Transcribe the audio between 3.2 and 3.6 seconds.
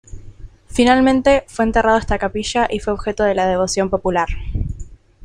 de la